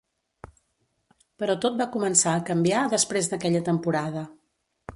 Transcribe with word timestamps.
Però 1.43 1.55
tot 1.65 1.77
va 1.81 1.87
començar 1.97 2.33
a 2.39 2.43
canviar 2.47 2.81
després 2.95 3.29
d'aquella 3.35 3.63
temporada. 3.69 4.25